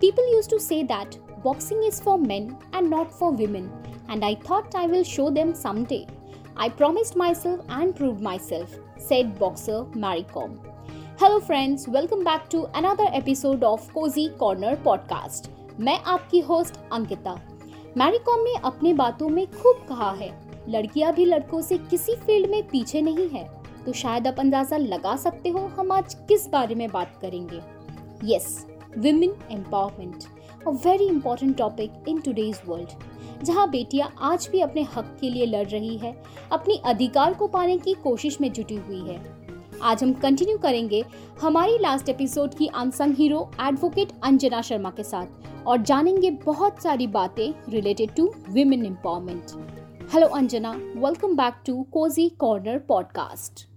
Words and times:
People 0.00 0.30
used 0.30 0.50
to 0.50 0.60
say 0.60 0.82
that 0.84 1.16
boxing 1.42 1.82
is 1.82 2.00
for 2.00 2.18
men 2.18 2.58
and 2.74 2.90
not 2.90 3.10
for 3.10 3.32
women, 3.32 3.70
and 4.10 4.22
I 4.22 4.34
thought 4.34 4.74
I 4.74 4.86
will 4.86 5.02
show 5.02 5.30
them 5.30 5.54
someday. 5.54 6.06
I 6.54 6.68
promised 6.68 7.16
myself 7.16 7.62
and 7.70 7.96
proved 7.96 8.20
myself, 8.20 8.74
said 8.98 9.38
boxer 9.38 9.86
Mary 9.94 10.26
Kom. 10.34 10.60
Hello, 11.18 11.40
friends, 11.40 11.88
welcome 11.88 12.22
back 12.24 12.50
to 12.50 12.66
another 12.74 13.06
episode 13.14 13.64
of 13.64 13.88
Cozy 13.94 14.28
Corner 14.38 14.76
podcast. 14.84 15.48
मैं 15.80 15.98
आपकी 16.14 16.40
host 16.50 16.78
Ankita 16.92 17.34
Mary Kom 17.96 18.44
ने 18.44 18.54
अपने 18.64 18.92
बातों 19.00 19.28
में 19.28 19.46
खूब 19.52 19.84
कहा 19.88 20.12
है 20.20 20.30
लड़कियाँ 20.68 21.12
भी 21.14 21.24
लड़कों 21.24 21.60
से 21.62 21.78
किसी 21.90 22.16
फ़ील्ड 22.16 22.50
में 22.50 22.62
पीछे 22.68 23.02
नहीं 23.02 23.28
है 23.30 23.48
तो 23.84 23.92
शायद 24.04 24.26
आप 24.28 24.40
अंदाज़ा 24.40 24.76
लगा 24.76 25.16
सकते 25.26 25.48
हो 25.48 25.66
हम 25.78 25.92
आज 25.92 26.14
किस 26.28 26.48
बारे 26.50 26.74
में 26.74 26.88
बात 26.92 27.18
करेंगे 27.22 27.60
yes 28.34 28.66
women 28.98 29.34
empowerment 29.50 30.24
a 30.66 30.70
very 30.70 31.06
important 31.06 31.56
topic 31.56 31.92
in 32.08 32.20
today's 32.20 32.60
world 32.68 32.88
जहाँ 33.44 33.70
बेटियाँ 33.70 34.14
आज 34.20 34.48
भी 34.52 34.60
अपने 34.60 34.82
हक 34.82 35.16
के 35.20 35.30
लिए 35.30 35.46
लड़ 35.46 35.66
रही 35.66 35.96
है, 35.96 36.22
अपनी 36.52 36.80
अधिकार 36.84 37.34
को 37.34 37.46
पाने 37.46 37.78
की 37.78 37.94
कोशिश 37.94 38.40
में 38.40 38.52
जुटी 38.52 38.76
हुई 38.76 39.00
है। 39.00 39.36
आज 39.82 40.02
हम 40.02 40.12
कंटिन्यू 40.12 40.58
करेंगे 40.58 41.04
हमारी 41.40 41.78
लास्ट 41.78 42.08
एपिसोड 42.08 42.54
की 42.54 42.66
unsung 42.66 43.14
hero 43.14 43.50
advocate 43.60 44.12
Anjana 44.24 44.62
Sharma 44.62 44.90
के 44.90 45.02
साथ 45.02 45.26
और 45.66 45.82
जानेंगे 45.82 46.30
बहुत 46.30 46.82
सारी 46.82 47.06
बातें 47.06 47.72
related 47.72 48.14
to 48.14 48.34
women 48.50 48.86
empowerment 48.86 49.44
hello 50.14 50.26
Anjana 50.26 50.72
welcome 50.96 51.36
back 51.36 51.54
to 51.66 51.82
cozy 51.82 52.28
corner 52.28 52.78
podcast 52.78 53.75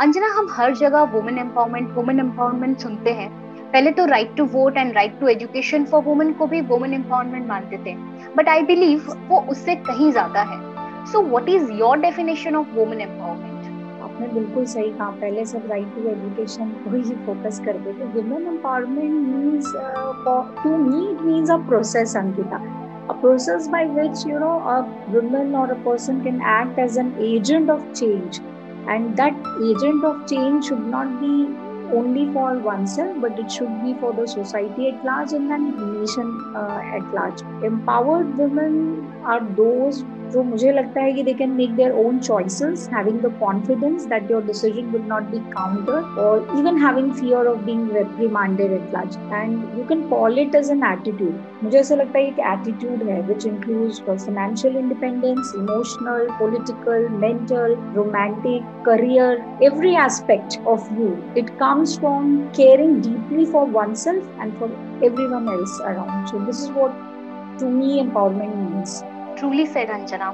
Anjana, 0.00 0.28
हम 0.34 0.46
हर 0.50 0.74
जगह 0.74 1.02
वुमेन 1.12 1.38
एम्पावरमेंट 1.38 1.88
वुमेन 1.94 2.20
एम्पावरमेंट 2.20 2.78
सुनते 2.80 3.10
हैं। 3.12 3.28
पहले 3.72 3.90
तो 3.92 4.04
right 4.06 4.34
to 4.36 4.44
vote 4.52 4.76
and 4.76 4.94
right 4.94 5.18
to 5.20 5.26
education 5.28 5.84
for 5.86 6.02
women 6.02 6.32
को 6.34 6.46
भी 6.46 6.60
वुमेन 6.70 6.94
एम्पावरमेंट 6.94 7.46
मानते 7.48 7.78
थे। 7.86 7.94
बट 8.36 8.48
आई 8.48 8.62
बिलीव 8.62 9.10
वो 9.28 9.40
उससे 9.50 9.74
कहीं 9.88 10.10
ज़्यादा 10.12 10.42
है। 10.42 10.58
So 11.06 11.22
what 11.22 11.48
is 11.48 11.72
your 11.72 11.98
definition 12.00 12.56
of 12.56 12.68
women 12.76 13.00
empowerment 13.00 14.00
आपने 14.02 14.28
बिल्कुल 14.28 14.64
सही 14.64 14.90
कहा। 14.90 15.10
पहले 15.10 15.44
सब 15.44 15.66
राइट 15.70 15.94
टू 15.94 16.08
एजुकेशन 16.10 16.70
को 16.84 16.96
ही 16.96 17.02
फोकस 17.26 17.60
करते 17.64 17.92
थे। 17.92 18.06
Women 18.14 18.46
empowerment 18.48 19.20
means 19.26 19.72
to 20.62 20.76
me 20.76 21.10
it 21.10 21.20
means 21.22 21.50
a 21.50 21.56
process 21.68 22.16
Ankita 22.16 22.62
a 23.10 23.14
process 23.20 23.64
by 23.68 23.78
which, 23.94 24.20
you 24.24 24.40
know, 24.40 24.56
a 24.72 24.74
woman 25.12 25.54
or 25.60 25.68
a 25.72 25.78
person 25.84 26.18
can 26.24 26.36
act 26.50 26.76
as 26.78 26.96
an 27.02 27.08
agent 27.28 27.70
of 27.74 27.80
change 28.00 28.40
and 28.88 29.16
that 29.16 29.34
agent 29.62 30.04
of 30.04 30.26
change 30.28 30.66
should 30.66 30.86
not 30.86 31.20
be 31.20 31.48
only 31.98 32.24
for 32.32 32.58
oneself 32.58 33.16
but 33.20 33.38
it 33.38 33.50
should 33.50 33.72
be 33.82 33.94
for 33.94 34.12
the 34.12 34.26
society 34.26 34.88
at 34.90 35.04
large 35.04 35.32
and 35.32 35.50
then 35.50 35.64
nation 36.00 36.54
uh, 36.56 36.80
at 36.96 37.14
large. 37.14 37.40
Empowered 37.64 38.36
women 38.38 39.12
are 39.24 39.40
those 39.56 40.04
जो 40.32 40.42
मुझे 40.42 40.72
लगता 40.72 41.00
है 41.00 41.12
कि 41.12 41.22
they 41.22 41.32
can 41.34 41.50
make 41.50 41.74
their 41.76 41.92
own 42.04 42.18
choices 42.20 42.88
having 42.94 43.20
the 43.20 43.32
confidence 43.40 44.04
that 44.06 44.30
your 44.30 44.44
decision 44.46 44.90
will 44.92 45.02
not 45.08 45.30
be 45.30 45.38
counter 45.52 46.22
और 46.24 46.58
even 46.58 46.78
having 46.84 47.12
fear 47.12 47.46
of 47.46 47.64
being 47.64 47.90
remanded 48.20 48.72
at 48.72 48.92
large 48.94 49.16
and 49.32 49.78
you 49.78 49.84
can 49.88 50.08
call 50.08 50.38
it 50.38 50.54
as 50.54 50.70
an 50.70 50.84
attitude 50.92 51.62
मुझे 51.62 51.78
ऐसा 51.78 51.94
लगता 51.94 52.18
है 52.18 52.26
एक 52.26 52.38
attitude 52.52 53.02
है 53.08 53.20
which 53.28 53.46
includes 53.46 54.00
financial 54.02 54.76
independence 54.76 55.52
emotional 55.56 56.26
political 56.38 57.08
mental 57.20 57.76
romantic 57.96 58.82
career 58.86 59.48
every 59.60 59.94
aspect 59.94 60.58
of 60.66 60.90
you. 60.92 61.22
It 61.34 61.58
comes 61.58 61.98
from 61.98 62.52
caring 62.52 63.00
deeply 63.00 63.46
for 63.46 63.64
oneself 63.66 64.24
and 64.38 64.56
for 64.58 64.70
everyone 65.04 65.48
else 65.48 65.80
around. 65.80 66.28
So 66.28 66.44
this 66.44 66.62
is 66.62 66.70
what, 66.70 66.92
to 67.58 67.66
me, 67.66 68.02
empowerment 68.02 68.56
means. 68.70 69.02
Truly 69.40 69.66
said 69.66 69.88
Anjana. 69.88 70.30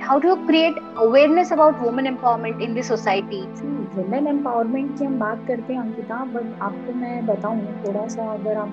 How 0.00 0.18
do 0.18 0.28
you 0.28 0.36
create 0.46 0.74
awareness 0.96 1.50
about 1.50 1.82
women 1.82 2.06
empowerment 2.06 2.62
in 2.62 2.74
the 2.74 2.82
society? 2.82 3.42
women 3.96 4.26
empowerment 4.26 4.98
की 4.98 5.04
हम 5.04 5.18
बात 5.18 5.44
करते 5.48 5.72
हैं 5.72 5.80
Ankita 5.80 6.24
but 6.34 6.60
आपको 6.68 6.92
मैं 7.00 7.26
बताऊँ 7.26 7.60
थोड़ा 7.84 8.06
सा 8.14 8.30
अगर 8.32 8.56
आप 8.58 8.72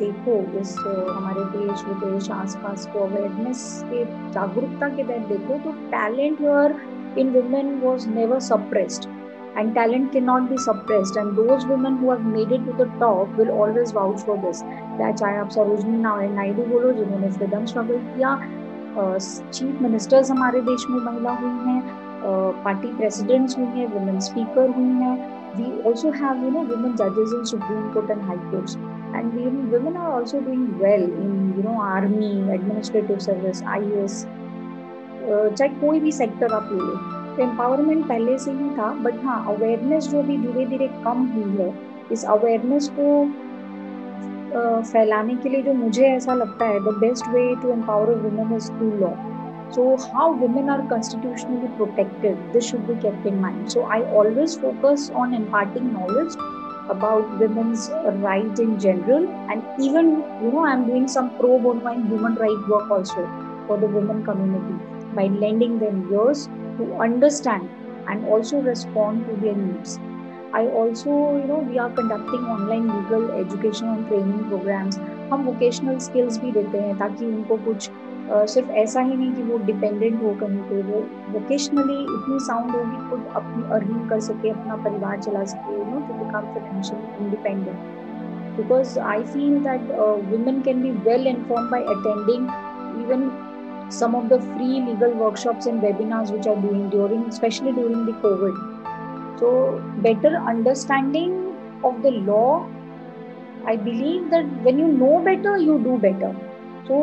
देखो 0.00 0.36
इस 0.60 0.76
हमारे 0.78 1.44
देश 1.56 1.84
विदेश 1.88 2.30
आसपास 2.30 2.86
को 2.92 2.98
अवेयरनेस 3.06 3.64
के 3.90 4.04
जागरूकता 4.32 4.88
के 4.96 5.02
तहत 5.02 5.28
देखो 5.32 5.58
तो 5.64 5.72
talent 5.90 6.40
here 6.40 6.80
in 7.18 7.32
women 7.34 7.78
was 7.84 8.08
never 8.14 8.40
suppressed 8.48 9.08
and 9.56 9.74
talent 9.74 10.12
cannot 10.12 10.48
be 10.50 10.56
suppressed 10.58 11.16
and 11.16 11.36
those 11.38 11.64
women 11.66 11.96
who 11.98 12.10
have 12.10 12.24
made 12.24 12.50
it 12.50 12.64
to 12.66 12.72
the 12.72 12.86
top 13.02 13.36
will 13.36 13.50
always 13.50 13.92
vouch 13.98 14.24
for 14.28 14.36
this 14.44 14.62
चाहे 15.00 15.36
आप 15.38 15.50
सरोजनी 15.56 15.96
नायडू 16.34 16.62
बोलो 16.72 16.92
जिन्होंने 16.92 17.30
फ्रीडम 17.32 17.64
स्ट्रगल 17.72 17.98
किया 18.06 18.34
चीफ 18.96 19.80
मिनिस्टर्स 19.82 20.30
हमारे 20.30 20.60
देश 20.62 20.84
में 20.90 20.98
महिला 21.00 21.32
हुई 21.38 21.50
हैं 21.66 21.82
पार्टी 22.64 22.88
प्रेसिडेंट्स 22.96 23.58
हुई 23.58 23.66
हैं 23.66 23.86
वुमेन 23.94 24.20
स्पीकर 24.20 24.68
हुई 24.76 24.92
हैं। 25.00 25.16
We 25.56 25.70
also 25.88 26.10
have 26.12 26.44
you 26.44 26.50
know 26.50 26.60
women 26.66 26.94
जजेज 26.96 27.34
in 27.34 27.44
supreme 27.44 27.88
court 27.94 28.10
and 28.10 28.22
high 28.22 28.36
court 28.50 28.70
and 29.16 29.72
women 29.74 29.96
are 29.96 30.10
also 30.10 30.40
doing 30.40 30.68
well 30.82 31.02
in 31.02 31.54
you 31.56 31.62
know 31.62 31.80
army 31.82 32.30
administrative 32.54 33.18
service 33.26 33.62
I 33.64 33.82
A 33.82 34.04
S 34.04 34.24
चाहे 35.26 35.68
कोई 35.80 36.00
भी 36.00 36.12
sector 36.12 36.52
आप 36.52 36.68
ले 36.72 36.78
लो। 36.78 36.96
तो 37.36 37.42
एम्पावरमेंट 37.42 38.06
पहले 38.08 38.38
से 38.38 38.50
ही 38.52 38.70
था 38.76 38.92
बट 39.02 39.24
हाँ 39.24 39.44
अवेयरनेस 39.54 40.08
जो 40.08 40.22
भी 40.22 40.36
धीरे 40.38 40.66
धीरे 40.66 40.88
कम 41.04 41.26
हुई 41.34 41.56
है, 41.56 41.72
इस 42.12 42.24
अवेयरनेस 42.26 42.88
को 42.98 43.06
फैलाने 44.91 45.35
के 45.43 45.49
लिए 45.49 45.61
जो 45.63 45.73
मुझे 45.73 46.05
ऐसा 46.07 46.33
लगता 46.33 46.65
है 46.65 46.79
the 46.85 46.95
best 47.01 47.27
way 47.33 47.43
to 47.61 47.71
empower 47.71 48.13
a 48.13 48.21
women 48.21 48.55
is 48.55 48.69
through 48.77 48.91
law 49.01 49.11
so 49.71 49.83
how 50.11 50.33
women 50.33 50.69
are 50.73 50.83
constitutionally 50.91 51.67
protected 51.79 52.37
this 52.53 52.69
should 52.69 52.87
be 52.87 52.95
kept 53.01 53.25
in 53.31 53.35
mind 53.41 53.71
so 53.73 53.83
i 53.97 53.99
always 54.19 54.55
focus 54.61 55.03
on 55.23 55.35
imparting 55.39 55.91
knowledge 55.97 56.37
about 56.93 57.35
women's 57.41 57.83
right 58.23 58.61
in 58.63 58.71
general 58.85 59.27
and 59.53 59.83
even 59.89 60.09
you 60.43 60.51
know 60.55 60.65
i'm 60.65 60.85
doing 60.87 61.07
some 61.15 61.29
pro 61.37 61.59
bono 61.65 61.91
and 61.91 62.07
human 62.13 62.39
right 62.45 62.71
work 62.73 62.89
also 62.97 63.27
for 63.67 63.77
the 63.83 63.91
women 63.97 64.23
community 64.29 64.79
by 65.19 65.27
lending 65.45 65.77
them 65.83 66.01
ears 66.13 66.47
to 66.79 66.91
understand 67.07 67.69
and 68.07 68.25
also 68.25 68.61
respond 68.61 69.27
to 69.29 69.35
their 69.43 69.55
needs 69.55 69.99
I 70.54 70.68
also 70.80 71.10
you 71.10 71.46
know 71.48 71.60
we 71.68 71.76
are 71.76 71.88
conducting 71.90 72.48
online 72.50 72.90
legal 72.90 73.30
education 73.40 73.86
and 73.86 74.06
training 74.08 74.40
programs 74.48 74.98
हम 75.32 75.44
vocational 75.44 75.98
skills 75.98 76.40
भी 76.40 76.52
देते 76.52 76.78
हैं 76.78 76.98
ताकि 76.98 77.26
उनको 77.26 77.56
कुछ 77.56 77.90
सिर्फ़ 78.30 78.70
ऐसा 78.70 79.00
ही 79.00 79.16
नहीं 79.16 79.32
कि 79.34 79.42
वो 79.42 79.58
डिपेंडेंट 79.58 80.22
हो 80.22 80.34
कहीं 80.40 80.58
पर 80.58 80.82
वो 80.82 81.00
वोकेशनली 81.32 81.98
इतनी 82.02 82.38
साउंड 82.38 82.70
होगी, 82.70 83.10
खुद 83.10 83.26
अपनी 83.36 83.62
अर्निंग 83.74 84.08
कर 84.10 84.20
सके, 84.20 84.50
अपना 84.50 84.76
परिवार 84.76 85.20
चला 85.20 85.44
सके 85.44 85.74
you 85.74 85.84
know 85.84 86.00
to 86.08 86.14
become 86.14 86.52
financial 86.54 87.24
independent 87.24 88.56
because 88.56 88.98
I 88.98 89.22
feel 89.22 89.58
that 89.64 89.90
women 90.30 90.60
can 90.60 90.82
be 90.82 90.90
well 91.10 91.26
inform 91.26 91.70
by 91.70 91.82
attending 91.96 92.48
even 93.04 93.30
some 93.92 94.14
of 94.16 94.24
the 94.24 94.40
free 94.42 94.80
legal 94.80 95.12
workshops 95.14 95.66
and 95.66 95.82
webinars 95.82 96.32
which 96.32 96.48
are 96.48 96.56
doing 96.60 96.88
during 96.90 97.30
specially 97.30 97.72
during 97.72 98.06
the 98.06 98.14
covid 98.22 98.73
so 99.38 99.82
better 100.06 100.36
understanding 100.52 101.32
of 101.84 102.02
the 102.02 102.10
law 102.30 102.66
i 103.72 103.76
believe 103.76 104.30
that 104.30 104.50
when 104.66 104.78
you 104.78 104.88
know 104.88 105.20
better 105.24 105.56
you 105.58 105.78
do 105.84 105.98
better. 105.98 106.34
So 106.88 106.96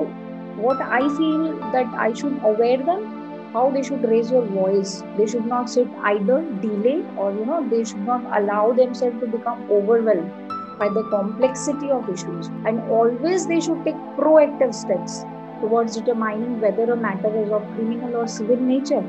what 0.66 0.82
i 0.82 1.02
feel 1.18 1.44
that 1.76 1.94
i 2.06 2.14
should 2.14 2.38
aware 2.52 2.78
them 2.90 3.08
how 3.54 3.70
they 3.72 3.84
should 3.84 4.04
raise 4.10 4.32
your 4.32 4.44
voice. 4.46 5.04
They 5.18 5.28
should 5.28 5.46
not 5.46 5.70
sit 5.70 5.88
either 6.12 6.42
delay 6.62 7.04
or 7.18 7.32
you 7.34 7.46
know 7.46 7.68
they 7.70 7.84
should 7.84 8.06
not 8.06 8.24
allow 8.40 8.72
themselves 8.72 9.20
to 9.22 9.28
become 9.28 9.70
overwhelmed 9.70 10.32
by 10.80 10.88
the 10.90 11.04
complexity 11.10 11.92
of 11.92 12.10
issues. 12.10 12.48
And 12.66 12.80
always 12.90 13.48
they 13.48 13.60
should 13.60 13.84
take 13.84 13.98
proactive 14.20 14.74
steps 14.74 15.26
towards 15.60 15.98
determining 15.98 16.62
whether 16.62 16.92
a 16.94 16.96
matter 16.96 17.36
is 17.44 17.52
of 17.52 17.68
criminal 17.76 18.16
or 18.16 18.28
civil 18.28 18.56
nature 18.56 19.04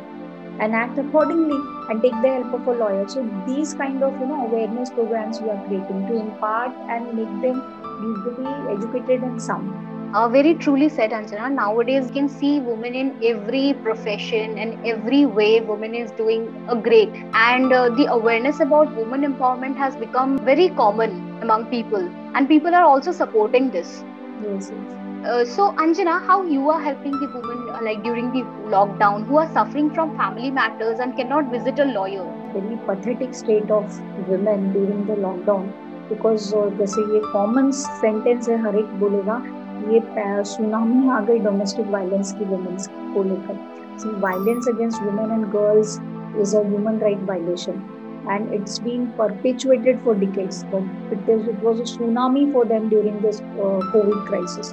and 0.61 0.75
act 0.75 0.99
accordingly 0.99 1.61
and 1.89 2.03
take 2.03 2.19
the 2.23 2.29
help 2.29 2.53
of 2.55 2.67
a 2.67 2.73
lawyer. 2.73 3.07
So 3.09 3.29
these 3.47 3.75
kind 3.75 4.03
of 4.03 4.19
you 4.21 4.27
know 4.27 4.47
awareness 4.47 4.91
programs 4.91 5.41
we 5.41 5.51
are 5.51 5.63
creating 5.67 6.07
to 6.09 6.21
impart 6.21 6.73
and 6.89 7.15
make 7.15 7.35
them 7.47 7.63
legally 8.03 8.77
educated 8.77 9.23
and 9.23 9.41
sound. 9.41 9.73
Uh, 10.15 10.29
very 10.29 10.55
truly 10.55 10.91
said, 10.91 11.11
Anjana. 11.11 11.51
Nowadays, 11.51 12.09
you 12.09 12.13
can 12.13 12.29
see 12.29 12.61
women 12.61 12.95
in 12.95 13.19
every 13.25 13.73
profession 13.83 14.59
and 14.59 14.87
every 14.87 15.25
way. 15.25 15.63
Women 15.63 15.95
is 15.95 16.11
doing 16.13 16.49
a 16.69 16.77
great, 16.77 17.09
and 17.33 17.73
uh, 17.73 17.89
the 18.01 18.07
awareness 18.07 18.61
about 18.61 18.95
women 18.95 19.23
empowerment 19.33 19.77
has 19.77 19.97
become 19.97 20.39
very 20.51 20.69
common 20.69 21.39
among 21.41 21.65
people, 21.77 22.11
and 22.35 22.47
people 22.47 22.75
are 22.75 22.85
also 22.85 23.11
supporting 23.11 23.71
this. 23.71 24.05
Yes. 24.43 24.71
yes. 24.75 25.02
Uh, 25.26 25.44
so 25.44 25.72
Anjana, 25.74 26.26
how 26.26 26.44
you 26.44 26.70
are 26.70 26.82
helping 26.82 27.12
the 27.20 27.28
women 27.28 27.70
uh, 27.70 27.80
like 27.82 28.04
during 28.04 28.32
the 28.32 28.44
lockdown 28.74 29.26
who 29.28 29.38
are 29.38 29.52
suffering 29.54 29.94
from 29.94 30.16
family 30.18 30.52
matters 30.52 31.00
and 31.00 31.18
cannot 31.18 31.52
visit 31.52 31.80
a 31.80 31.86
lawyer? 31.86 32.26
very 32.54 32.78
pathetic 32.86 33.34
state 33.34 33.70
of 33.70 34.00
women 34.28 34.72
during 34.74 35.06
the 35.08 35.18
lockdown 35.26 35.66
because 36.10 36.54
uh, 36.54 36.70
जैसे 36.78 37.02
ये 37.14 37.20
common 37.32 37.72
sentence 37.82 38.50
है 38.50 38.62
हर 38.64 38.76
एक 38.80 38.94
बोलेगा 39.00 39.42
ये 39.92 40.00
tsunami 40.54 41.10
आ 41.10 41.20
गई 41.28 41.40
domestic 41.50 41.88
violence 41.98 42.34
की 42.40 42.46
women's 42.54 42.88
को 43.14 43.24
लेकर 43.34 43.60
सी 44.00 44.16
violence 44.26 44.68
against 44.74 45.04
women 45.04 45.32
and 45.32 45.46
girls 45.58 46.00
is 46.42 46.56
a 46.56 46.64
human 46.70 47.00
right 47.08 47.30
violation 47.30 47.84
and 48.32 48.54
it's 48.56 48.80
been 48.86 49.04
perpetuated 49.18 50.00
for 50.06 50.14
decades 50.22 50.58
but 50.72 50.88
it, 51.16 51.30
is, 51.34 51.48
it 51.48 51.60
was 51.68 51.80
a 51.80 51.86
tsunami 51.92 52.42
for 52.56 52.66
them 52.72 52.90
during 52.94 53.22
this 53.26 53.40
uh, 53.42 53.80
covid 53.94 54.26
crisis 54.30 54.72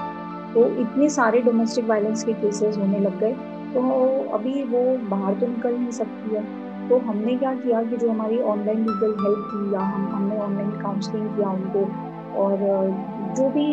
तो 0.53 0.65
इतने 0.81 1.09
सारे 1.09 1.41
domestic 1.41 1.85
violence 1.85 2.23
के 2.23 2.33
cases 2.33 2.77
होने 2.77 2.99
लग 2.99 3.19
गए। 3.19 3.33
तो 3.73 3.81
अभी 4.33 4.63
वो 4.63 4.81
बाहर 5.09 5.33
तो 5.33 5.47
निकल 5.47 5.73
नहीं 5.73 5.91
सकती 5.91 6.35
है। 6.35 6.43
तो 6.89 6.97
हमने 6.99 7.35
क्या 7.37 7.53
किया 7.55 7.81
कि 7.83 7.97
जो 7.97 8.09
हमारी 8.09 8.39
ऑनलाइन 8.51 8.79
लीगल 8.79 9.15
हेल्प 9.23 9.49
थी 9.49 9.73
या 9.73 9.79
हम, 9.79 10.07
हमने 10.07 10.37
ऑनलाइन 10.37 10.71
काउंसलिंग 10.81 11.27
किया 11.35 11.49
उनको 11.49 11.85
और 12.35 12.57
जो 13.37 13.49
भी 13.49 13.67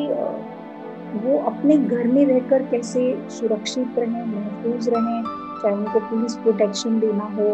वो 1.17 1.39
अपने 1.47 1.77
घर 1.79 2.07
में 2.07 2.25
रहकर 2.27 2.63
कैसे 2.63 3.03
सुरक्षित 3.31 3.99
रहें, 3.99 4.27
महफूज 4.27 4.89
रहें, 4.89 5.23
चाहे 5.63 5.75
उनको 5.75 6.01
पुलिस 6.01 6.35
प्रोटेक्शन 6.37 6.99
देना 7.01 7.25
हो, 7.37 7.49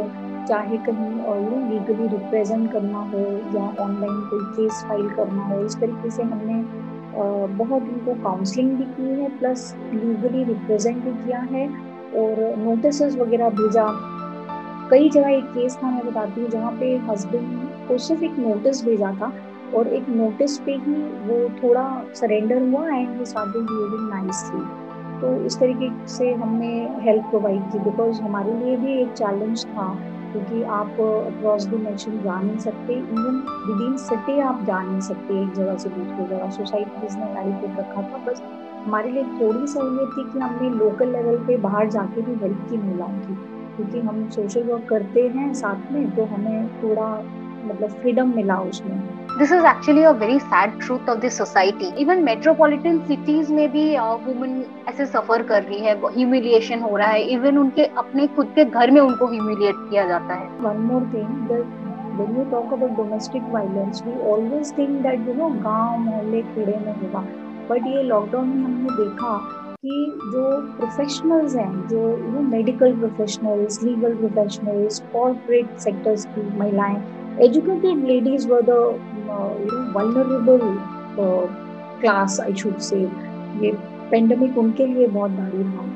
चाहे 0.48 0.76
कहीं 0.86 1.10
यू 1.44 1.58
लीगली 1.70 2.08
रिप्रेजेंट 2.08 2.72
करना 2.72 2.98
हो 3.10 3.20
या 3.56 3.66
ऑनलाइन 3.84 4.20
कोई 4.30 4.44
केस 4.56 4.84
फ़ाइल 4.88 5.08
करना 5.10 5.44
हो, 5.44 5.60
इस 5.64 5.76
तरीके 5.80 6.10
से 6.10 6.22
हमने 6.22 6.54
बहुत 7.14 7.82
उनको 7.82 8.14
काउंसलिंग 8.22 8.76
भी 8.76 8.84
की 8.86 9.20
है 9.20 9.28
प्लस 9.38 9.74
लीगली 9.84 10.44
रिप्रेजेंट 10.44 11.04
भी 11.04 11.12
किया 11.24 11.38
है 11.50 11.66
और 12.16 12.56
नोटिस 12.58 13.02
वगैरह 13.16 13.48
भेजा। 13.50 13.86
कई 14.90 15.08
जगह 15.08 15.28
एक 15.28 15.44
केस 15.44 15.76
था, 15.76 15.90
मैं 15.90 16.06
बताती 16.06 16.40
हूँ, 16.40 16.48
जहाँ 16.50 16.72
पे 16.72 16.96
हस्बैंड 17.10 17.88
को 17.88 17.98
सिर्फ़ 17.98 18.24
एक 18.24 18.38
नोटिस 18.38 18.84
भेजा 18.84 19.12
था 19.20 19.32
और 19.74 19.88
एक 19.88 20.08
नोटिस 20.08 20.58
पे 20.58 20.72
ही 20.76 20.94
वो 21.26 21.48
थोड़ा 21.62 21.84
सरेंडर 22.14 22.62
हुआ 22.62 22.88
and 22.88 23.18
he 23.18 23.24
started 23.26 23.62
behaving 23.62 24.08
nicely 24.10 24.60
तो 25.20 25.34
इस 25.46 25.58
तरीके 25.58 25.88
से 26.08 26.32
हमने 26.32 26.72
हेल्प 27.02 27.24
प्रोवाइड 27.30 27.70
की 27.72 27.78
बिकॉज़ 27.78 28.20
हमारे 28.22 28.52
लिए 28.54 28.76
भी 28.76 29.00
एक 29.02 29.12
चैलेंज 29.12 29.64
था। 29.66 29.86
क्योंकि 30.32 30.62
आप 30.62 30.90
अक्रॉस 31.26 31.66
द 31.66 31.74
नेशन 31.74 32.22
जा 32.22 32.40
नहीं 32.40 32.58
सकते. 32.58 32.92
इवन 32.92 33.44
विद 33.68 33.86
इन 33.86 33.96
सिटी 33.96 34.40
आप 34.40 34.64
जा 34.64 34.82
नहीं 34.82 35.00
सकते. 35.00 35.42
एक 35.42 35.52
जगह 35.52 35.76
से 35.76 35.88
दूसरी 35.88 36.26
जगह. 36.26 36.50
सोसाइटीज 36.50 37.16
ने 37.16 37.24
बैरिकेड 37.24 37.78
रखा 37.78 38.02
था? 38.02 38.24
बस 38.26 38.42
हमारे 38.86 39.10
लिए 39.10 39.22
थोड़ी 39.22 39.66
सहूलियत 39.66 40.08
थी 40.18 40.32
कि 40.32 40.38
हमने 40.38 40.70
लोकल 40.70 41.08
लेवल 41.08 41.36
पे 41.36 41.56
बाहर 41.56 41.90
जाके 41.90 42.22
भी 42.22 42.34
हेल्प 42.34 42.66
की 42.70 42.76
मिला 42.76 43.06
की. 43.06 43.34
क्योंकि 43.76 44.00
हम 44.00 44.28
सोशल 44.28 44.62
वर्क 44.62 44.84
करते 44.88 45.28
हैं 45.28 45.54
साथ 45.54 45.92
में 45.92 46.10
तो 46.10 46.24
हमें 46.24 46.68
थोड़ा 46.68 47.24
मतलब 47.64 47.90
फ्रीडम 47.90 48.34
मिला 48.36 48.56
उसमें. 48.56 49.21
This 49.38 49.52
is 49.52 49.66
actually 49.66 50.02
a 50.04 50.10
very 50.20 50.38
sad 50.38 50.78
truth 50.80 51.08
of 51.08 51.18
this 51.18 51.36
society 51.38 51.86
even 52.02 52.22
metropolitan 52.24 52.98
cities 53.06 53.52
में 53.52 53.70
भी 53.72 53.84
वुमेन 53.98 54.60
uh, 54.62 54.88
ऐसे 54.88 55.06
सफ़र 55.06 55.42
कर 55.42 55.62
रही 55.62 55.78
है 55.78 55.94
ह्यूमिलिएशन 56.06 56.80
हो 56.80 56.96
रहा 56.96 57.08
है. 57.08 57.22
इवन 57.34 57.58
उनके 57.58 57.84
अपने 58.02 58.26
खुद 58.36 58.52
के 58.54 58.64
घर 58.64 58.90
में 58.90 59.00
उनको 59.00 59.26
ह्यूमिलिएट 59.26 59.74
किया 59.90 60.04
जाता 60.08 60.34
है. 60.34 60.48
One 60.60 60.76
more 60.90 61.10
thing 61.14 61.90
when 62.16 62.34
you 62.36 62.44
talk 62.48 62.72
about 62.76 62.90
domestic 62.96 63.44
violence 63.52 64.02
we 64.06 64.14
always 64.32 64.72
think 64.78 64.98
that 65.04 65.22
you 65.28 65.36
know 65.36 65.48
गाँव 65.62 65.98
मोहल्ले 65.98 66.42
खेड़े 66.42 66.76
में 66.78 66.92
होगा. 66.92 67.24
बट 67.70 67.86
ये 67.86 68.02
लॉकडाउन 68.02 68.48
में 68.48 68.64
हमने 68.64 68.96
देखा 68.96 69.36
कि 69.84 70.20
जो 70.32 70.44
प्रोफेशनल्स 70.76 71.56
हैं 71.56 71.88
जो 71.88 72.08
you 72.08 72.32
know 72.32 72.40
medical 72.50 72.96
professionals 72.98 73.82
legal 73.82 74.14
professionals 74.16 75.00
corporate 75.12 75.78
sectors 75.78 76.24
की 76.34 76.48
महिलाएँ 76.58 76.96
educated 77.40 78.04
ladies 78.08 78.48
were 78.48 78.62
the 78.62 78.70
you 78.70 79.70
know 79.70 79.82
vulnerable 79.98 80.60
class 82.00 82.40
I 82.40 82.54
should 82.62 82.78
say 82.90 83.00
ये 83.62 83.72
पेंडेमिक 84.10 84.58
उनके 84.58 84.86
लिए 84.86 85.06
बहुत 85.06 85.30
भारी 85.30 85.64
था। 85.64 85.86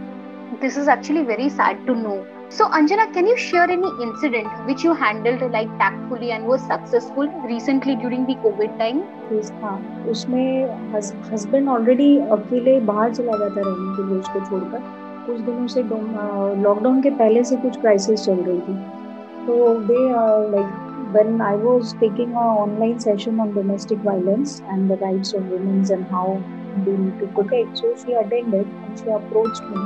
This 0.61 0.79
is 0.79 0.91
actually 0.91 1.23
very 1.35 1.51
sad 1.51 1.87
to 1.87 1.95
know 2.07 2.17
So 2.49 2.67
Anjana, 2.79 3.05
can 3.13 3.27
you 3.27 3.37
share 3.37 3.69
any 3.75 3.89
incident 4.03 4.67
which 4.67 4.83
you 4.85 4.93
handled 4.99 5.41
like 5.55 5.71
tactfully 5.79 6.29
and 6.35 6.47
was 6.51 6.67
successful 6.67 7.33
recently 7.45 7.97
during 8.03 8.27
the 8.29 8.37
COVID 8.45 8.77
time? 8.83 9.01
Yes, 9.33 9.51
हाँ। 9.63 10.05
उसमें 10.11 10.93
husband 10.93 11.69
already 11.69 12.07
अकेले 12.37 12.79
बाहर 12.91 13.15
चला 13.15 13.39
जाता 13.39 13.61
रहने 13.61 13.97
के 13.97 14.07
लिए 14.09 14.19
उसको 14.21 14.41
छोड़कर। 14.51 14.85
कुछ 15.27 15.41
दिनों 15.41 15.67
से 15.67 15.83
लॉकडाउन 16.63 17.01
के 17.03 17.11
पहले 17.23 17.43
से 17.45 17.57
कुछ 17.65 17.81
क्राइसिस 17.81 18.25
चल 18.25 18.39
रही 18.49 18.61
थी। 18.69 18.77
तो 19.47 19.75
they 19.89 19.99
like 20.53 20.86
when 21.13 21.41
I 21.41 21.55
was 21.55 21.95
taking 21.95 22.31
an 22.31 22.37
online 22.37 22.99
session 23.01 23.41
on 23.41 23.55
domestic 23.55 23.99
violence 23.99 24.61
and 24.69 24.91
the 24.91 24.97
rights 24.97 25.33
of 25.33 25.47
women 25.47 25.91
and 25.91 26.07
how 26.07 26.43
they 26.85 26.93
need 26.93 27.19
to 27.21 27.27
protect, 27.29 27.79
so 27.79 27.95
she 27.97 28.13
attended 28.13 28.67
and 28.67 28.99
she 28.99 29.07
approached 29.07 29.63
me. 29.63 29.77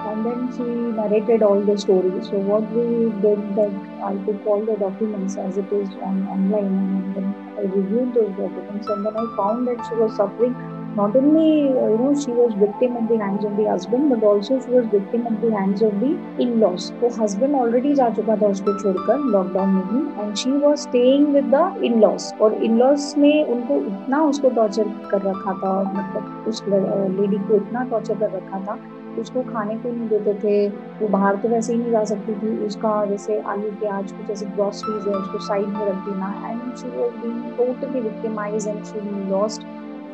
And 0.00 0.24
then 0.24 0.52
she 0.56 0.62
narrated 0.62 1.42
all 1.42 1.60
the 1.60 1.76
stories. 1.76 2.28
So 2.30 2.38
what 2.38 2.70
we 2.72 3.10
did 3.20 3.40
that 3.56 3.72
I 4.04 4.14
took 4.24 4.46
all 4.46 4.64
the 4.64 4.76
documents 4.76 5.36
as 5.36 5.58
it 5.58 5.72
is 5.72 5.88
on 6.02 6.26
online 6.28 6.76
and 6.98 7.16
then 7.16 7.34
I 7.58 7.62
reviewed 7.62 8.14
those 8.14 8.30
documents. 8.30 8.86
And 8.86 9.04
then 9.04 9.16
I 9.16 9.36
found 9.36 9.66
that 9.66 9.84
she 9.88 9.96
was 9.96 10.16
suffering 10.16 10.54
not 10.98 11.16
only 11.16 11.48
uh, 11.70 11.88
you 11.88 11.98
know 11.98 12.12
she 12.22 12.32
was 12.32 12.54
victim 12.54 12.96
at 12.96 13.08
the 13.08 13.18
hands 13.18 13.44
of 13.44 13.56
the 13.56 13.66
husband 13.70 14.10
but 14.10 14.26
also 14.30 14.58
she 14.60 14.70
was 14.70 14.86
victim 14.88 15.26
at 15.30 15.40
the 15.40 15.50
hands 15.52 15.82
of 15.82 15.98
the 16.00 16.10
in-laws. 16.38 16.90
तो 17.00 17.10
husband 17.16 17.58
already 17.60 17.94
जा 17.94 18.08
चुका 18.16 18.36
था 18.42 18.46
उसको 18.56 18.78
छोड़कर 18.82 19.24
lockdown 19.32 19.74
में 19.74 19.84
ही 19.92 20.02
and 20.22 20.38
she 20.42 20.52
was 20.66 20.86
staying 20.88 21.32
with 21.32 21.50
the 21.56 21.64
in-laws 21.88 22.30
और 22.40 22.60
in-laws 22.68 23.08
ने 23.18 23.32
उनको 23.54 23.80
इतना 23.86 24.22
उसको 24.28 24.50
टॉर्चर 24.60 24.94
कर 25.10 25.22
रखा 25.22 25.58
था 25.64 25.74
मतलब 25.90 26.48
उस 26.48 26.62
लेडी 26.68 27.38
को 27.48 27.56
इतना 27.56 27.84
टॉर्चर 27.90 28.18
कर 28.18 28.36
रखा 28.36 28.64
था 28.66 28.78
उसको 29.20 29.42
खाने 29.42 29.76
को 29.76 29.92
नहीं 29.92 30.08
देते 30.08 30.34
थे 30.42 30.68
वो 31.00 31.08
बाहर 31.08 31.36
तो 31.42 31.48
वैसे 31.48 31.72
ही 31.72 31.78
नहीं 31.78 31.90
जा 31.92 32.02
सकती 32.10 32.34
थी 32.42 32.56
उसका 32.66 32.92
जैसे 33.06 33.40
आलू 33.54 33.70
प्याज 33.80 34.12
कुछ 34.12 34.26
जैसे 34.26 34.46
ग्रॉसरीज 34.46 35.08
है 35.08 35.14
उसको 35.14 35.38
साइड 35.46 35.66
में 35.68 35.84
रख 35.86 36.04
देना 36.08 36.32
and 36.50 36.76
she 36.76 36.96
was 36.96 37.20
being 37.24 37.56
totally 37.58 38.00
victimize 38.00 38.68
and 38.68 38.84
she 38.84 39.00
lost 39.30 39.66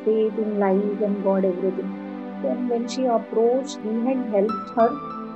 faith 0.05 0.39
in 0.45 0.59
life 0.61 1.03
and 1.09 1.25
God 1.25 1.49
everything. 1.51 1.91
Then 2.45 2.69
when 2.69 2.87
she 2.95 3.05
approached, 3.17 3.85
we 3.85 3.95
had 4.07 4.25
helped 4.33 4.73
her 4.79 4.89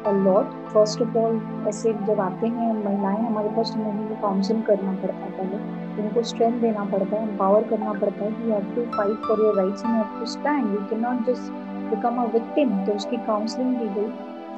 a 0.05 0.13
lot. 0.25 0.55
First 0.73 1.05
of 1.05 1.17
all, 1.17 1.39
ऐसे 1.69 1.93
जब 2.07 2.21
आते 2.21 2.47
हैं 2.47 2.73
महिलाएँ 2.85 3.21
हमारे 3.27 3.49
पास 3.57 3.73
तो 3.75 3.89
उनको 3.91 4.21
काउंसिल 4.23 4.63
करना 4.69 4.93
पड़ता 5.03 5.25
है 5.25 5.31
पहले। 5.39 6.03
उनको 6.03 6.23
स्ट्रेंथ 6.31 6.61
देना 6.61 6.85
पड़ता 6.93 7.17
है 7.17 7.23
एम्पावर 7.29 7.63
करना 7.71 7.93
पड़ता 7.93 8.25
है 8.25 8.31
कि 8.31 8.49
you 8.49 8.55
have 8.55 8.75
to 8.75 8.85
fight 8.97 9.27
for 9.29 9.45
your 9.45 9.57
rights 9.57 9.85
and 9.85 9.95
have 9.95 10.19
to 10.19 10.27
stand 10.33 10.73
you 10.75 10.81
can 10.91 11.01
not 11.01 11.27
just 11.27 11.53
become 11.91 12.23
a 12.23 12.27
victim 12.33 12.77
तो 12.87 12.93
उसकी 12.93 13.17
काउंसलिंग 13.27 13.77
दी 13.77 13.89
गई। 14.01 14.11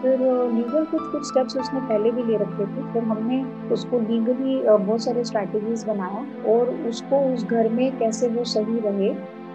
फिर 0.03 0.21
लीगल 0.53 0.85
कुछ 0.91 1.03
कुछ 1.13 1.27
स्टेप्स 1.29 1.57
उसने 1.57 1.81
पहले 1.89 2.11
भी 2.11 2.23
ले 2.25 2.37
रखे 2.43 2.67
थे। 2.67 2.93
फिर 2.93 3.03
हमने 3.05 3.43
उसको 3.75 3.99
लीगली 4.01 4.61
बहुत 4.69 5.03
सारे 5.05 5.25
स्ट्रैटेजीज 5.25 5.85
बनाया 5.89 6.25
और 6.53 6.71
उसको 6.89 7.19
उस 7.35 7.45
घर 7.45 7.69
में 7.73 7.99
कैसे 7.99 8.29
वो 8.29 8.45
सही 8.53 8.79
रहे। 8.85 9.11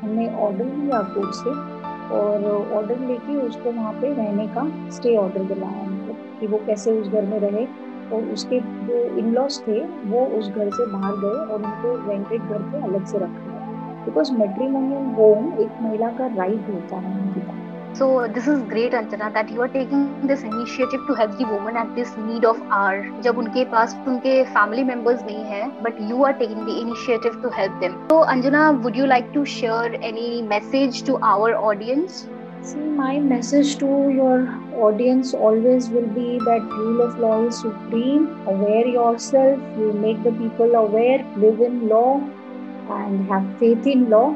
हमने 0.06 0.28
ऑर्डर 0.40 0.66
लिया 0.66 1.02
फ़ूड 1.14 1.32
से 1.34 1.50
और 2.16 2.46
ऑर्डर 2.78 3.00
लेके 3.00 3.36
उसको 3.38 3.72
वहाँ 3.72 3.94
पे 3.94 4.14
रहने 4.14 4.48
का 4.48 4.66
स्टे 4.92 5.16
ऑर्डर 5.18 5.44
दिलाया 5.44 5.82
उनको 5.82 6.14
कि 6.40 6.48
वो 6.48 6.58
कैसे 6.68 6.92
उस 6.92 7.08
घर 7.08 7.22
में 7.22 7.40
रहे 7.40 7.66
और 8.16 8.24
उसके 8.34 8.60
जो 8.60 9.04
इन 9.18 9.34
लॉज 9.34 9.60
थे 9.68 9.80
वो 10.06 10.26
उस 10.40 10.50
घर 10.50 10.70
से 10.70 10.86
बाहर 10.92 11.16
गए 11.16 11.40
और 11.46 11.62
उनको 11.62 11.96
रेंटेड 12.10 12.42
घर 12.42 12.72
पे 12.72 12.82
अलग 12.84 13.06
से 13.06 13.18
रखा 13.18 13.54
बिकॉज़ 14.06 14.32
मेट्रीमोनियल 14.34 15.14
होम 15.16 15.54
एक 15.60 15.82
महिला 15.82 16.10
का 16.10 16.28
राइट 16.36 16.70
होता 16.70 16.98
है 16.98 17.14
पास। 17.40 17.65
So 17.98 18.28
this 18.28 18.46
is 18.46 18.62
great, 18.64 18.92
Anjana, 18.92 19.32
that 19.34 19.50
you 19.50 19.62
are 19.62 19.70
taking 19.70 20.28
this 20.28 20.42
initiative 20.44 21.00
to 21.08 21.14
help 21.14 21.38
the 21.38 21.46
woman 21.46 21.78
at 21.78 21.96
this 21.96 22.10
need 22.18 22.44
of 22.44 22.62
hour. 22.78 22.98
जब 23.24 23.38
उनके 23.44 23.64
पास 23.72 23.96
उनके 24.08 24.34
family 24.56 24.84
members 24.90 25.22
नहीं 25.28 25.44
है, 25.52 25.62
but 25.86 26.02
you 26.10 26.26
are 26.30 26.34
taking 26.42 26.66
the 26.66 26.76
initiative 26.82 27.38
to 27.44 27.52
help 27.60 27.80
them. 27.84 27.96
So 28.10 28.18
Anjana, 28.34 28.66
would 28.84 28.98
you 28.98 29.08
like 29.08 29.32
to 29.38 29.46
share 29.46 29.96
any 30.10 30.42
message 30.42 31.04
to 31.04 31.18
our 31.32 31.56
audience? 31.70 32.28
See, 32.62 32.90
my 33.00 33.18
message 33.20 33.78
to 33.78 33.88
your 34.20 34.40
audience 34.88 35.34
always 35.34 35.90
will 35.90 36.12
be 36.22 36.40
that 36.50 36.78
rule 36.78 37.02
of 37.02 37.18
law 37.18 37.48
is 37.48 37.62
supreme. 37.62 38.26
Aware 38.46 38.88
yourself, 38.88 39.60
you 39.78 39.94
make 39.94 40.24
the 40.24 40.34
people 40.34 40.76
aware, 40.76 41.24
live 41.38 41.62
in 41.62 41.88
law, 41.88 42.20
and 42.98 43.30
have 43.30 43.48
faith 43.58 43.88
in 43.88 44.10
law. 44.10 44.36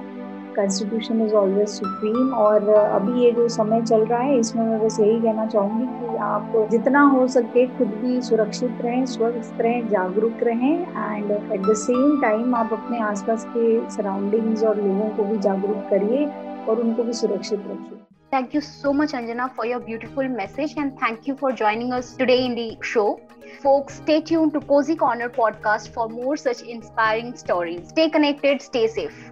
Constitution 0.56 1.22
is 1.25 1.34
always 1.36 1.68
supreme 1.70 2.34
और 2.34 2.70
अभी 2.70 3.24
ये 3.24 3.32
जो 3.32 3.48
समय 3.50 3.82
चल 3.82 4.06
रहा 4.06 4.20
है 4.20 4.39
इसमें 4.39 4.65
मैं 4.65 4.79
बस 4.86 5.00
यही 5.00 5.20
कहना 5.22 5.46
चाहूँगी 5.46 5.86
कि 6.00 6.18
आप 6.24 6.68
जितना 6.72 7.01
हो 7.12 7.27
सके 7.27 7.65
खुद 7.77 7.88
भी 8.01 8.22
सुरक्षित 8.22 8.82
रहें 8.82 9.06
स्वस्थ 9.06 9.62
रहें 9.62 9.88
जागरूक 9.89 10.44
रहें 10.44 10.75
and 10.75 11.32
at 11.32 11.62
the 11.62 11.74
same 11.86 12.22
time 12.22 12.56
आप 12.56 12.74
अपने 12.74 13.00
आसपास 13.03 13.46
के 13.56 13.89
सराउंडिंग्स 13.96 14.63
और 14.63 14.82
लोगों 14.82 15.10
को 15.18 15.24
भी 15.24 15.38
जागरूक 15.39 15.89
करिए 15.89 16.25
और 16.70 16.82
उनको 16.82 17.03
भी 17.03 17.13
सुरक्षित 17.13 17.60
रखिए 17.60 18.00
Thank 18.32 18.53
you 18.53 18.62
so 18.62 18.94
much, 18.94 19.13
Anjana, 19.13 19.51
for 19.56 19.65
your 19.65 19.79
beautiful 19.79 20.27
message 20.29 20.74
and 20.77 20.96
thank 21.00 21.25
you 21.25 21.36
for 21.36 21.51
joining 21.51 21.91
us 21.91 22.13
today 22.13 22.46
in 22.46 22.53
the 22.53 22.77
show. 22.84 23.20
Folks, 23.60 23.96
stay 23.96 24.22
tuned 24.22 24.53
to 24.53 24.60
Cozy 24.62 24.96
Corner 24.96 25.29
podcast 25.29 25.89
for 25.89 26.08
more 26.08 26.38
such 26.38 26.62
inspiring 26.62 27.36
stories. 27.36 27.89
Stay 27.89 28.08
connected, 28.08 28.62
stay 28.62 28.88
safe. 28.88 29.28